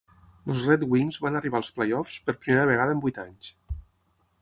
[0.53, 3.55] Els Red Wings van arribar als play-offs per primera vegada en vuit anys.